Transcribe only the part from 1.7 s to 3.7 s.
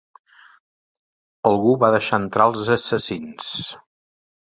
va deixar entrar els assassins.